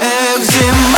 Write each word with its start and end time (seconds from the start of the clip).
eczema 0.00 0.93